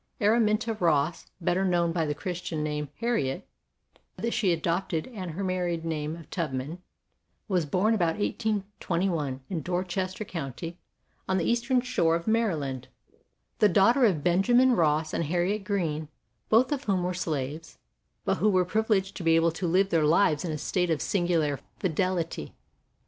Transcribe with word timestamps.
Araminta 0.19 0.73
Ross, 0.79 1.27
better 1.39 1.63
known 1.63 1.91
by 1.91 2.07
the 2.07 2.15
Christian 2.15 2.63
name 2.63 2.89
Harriet 3.01 3.47
that 4.17 4.33
she 4.33 4.51
adopted, 4.51 5.05
and 5.05 5.29
her 5.29 5.43
married 5.43 5.85
name 5.85 6.15
of 6.15 6.27
Tubman, 6.31 6.81
was 7.47 7.67
born 7.67 7.93
about 7.93 8.17
1821 8.17 9.41
in 9.47 9.61
Dorchester 9.61 10.25
County, 10.25 10.79
on 11.29 11.37
the 11.37 11.45
eastern 11.45 11.81
shore 11.81 12.15
of 12.15 12.25
Maryland, 12.25 12.87
the 13.59 13.69
daughter 13.69 14.03
of 14.05 14.23
Benjamin 14.23 14.71
Ross 14.75 15.13
and 15.13 15.25
Harriet 15.25 15.63
Greene, 15.65 16.07
both 16.49 16.71
of 16.71 16.85
whom 16.85 17.03
were 17.03 17.13
slaves, 17.13 17.77
but 18.25 18.37
who 18.37 18.49
were 18.49 18.65
privi 18.65 18.87
leged 19.03 19.13
to 19.13 19.23
be 19.23 19.35
able 19.35 19.51
to 19.51 19.67
live 19.67 19.89
their 19.91 20.03
lives 20.05 20.43
in 20.43 20.51
a 20.51 20.57
state 20.57 20.89
of 20.89 20.99
singular 20.99 21.59
fidelity. 21.77 22.55